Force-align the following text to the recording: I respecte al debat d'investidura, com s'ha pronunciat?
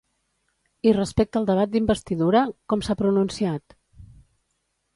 I 0.89 0.93
respecte 0.97 1.39
al 1.41 1.45
debat 1.49 1.75
d'investidura, 1.75 2.43
com 2.73 2.83
s'ha 2.87 2.97
pronunciat? 3.05 3.79